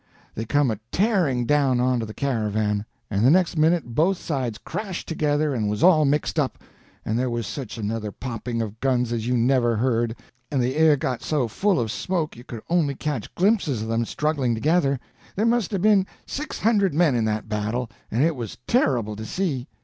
They 0.33 0.45
come 0.45 0.71
a 0.71 0.79
tearing 0.91 1.45
down 1.45 1.79
on 1.79 1.99
to 1.99 2.07
the 2.07 2.13
caravan, 2.15 2.85
and 3.11 3.23
the 3.23 3.29
next 3.29 3.55
minute 3.55 3.93
both 3.93 4.17
sides 4.17 4.57
crashed 4.57 5.07
together 5.07 5.53
and 5.53 5.69
was 5.69 5.83
all 5.83 6.05
mixed 6.05 6.39
up, 6.39 6.57
and 7.05 7.19
there 7.19 7.29
was 7.29 7.45
such 7.45 7.77
another 7.77 8.11
popping 8.11 8.63
of 8.63 8.79
guns 8.79 9.13
as 9.13 9.27
you 9.27 9.37
never 9.37 9.75
heard, 9.75 10.15
and 10.49 10.59
the 10.59 10.75
air 10.75 10.97
got 10.97 11.21
so 11.21 11.47
full 11.47 11.79
of 11.79 11.91
smoke 11.91 12.35
you 12.35 12.43
could 12.43 12.63
only 12.67 12.95
catch 12.95 13.35
glimpses 13.35 13.83
of 13.83 13.89
them 13.89 14.03
struggling 14.05 14.55
together. 14.55 14.99
There 15.35 15.45
must 15.45 15.71
'a' 15.71 15.77
been 15.77 16.07
six 16.25 16.61
hundred 16.61 16.95
men 16.95 17.13
in 17.13 17.25
that 17.25 17.47
battle, 17.47 17.87
and 18.09 18.23
it 18.23 18.35
was 18.35 18.57
terrible 18.65 19.15
to 19.15 19.23
see. 19.27 19.67